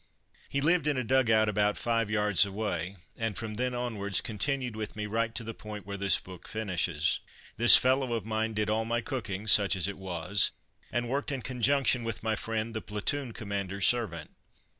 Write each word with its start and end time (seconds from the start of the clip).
He 0.49 0.61
lived 0.61 0.87
in 0.87 0.97
a 0.97 1.03
dug 1.03 1.29
out 1.29 1.47
about 1.47 1.77
five 1.77 2.09
yards 2.09 2.43
away, 2.43 2.95
and 3.19 3.37
from 3.37 3.53
then 3.53 3.75
onwards 3.75 4.19
continued 4.19 4.75
with 4.75 4.95
me 4.95 5.05
right 5.05 5.35
to 5.35 5.43
the 5.43 5.53
point 5.53 5.85
where 5.85 5.95
this 5.95 6.19
book 6.19 6.47
finishes. 6.47 7.19
This 7.57 7.77
fellow 7.77 8.13
of 8.13 8.25
mine 8.25 8.55
did 8.55 8.67
all 8.67 8.83
my 8.83 9.01
cooking, 9.01 9.45
such 9.45 9.75
as 9.75 9.87
it 9.87 9.99
was, 9.99 10.49
and 10.91 11.07
worked 11.07 11.31
in 11.31 11.43
conjunction 11.43 12.03
with 12.03 12.23
my 12.23 12.35
friend, 12.35 12.73
the 12.73 12.81
platoon 12.81 13.31
commander's 13.31 13.85
servant. 13.85 14.31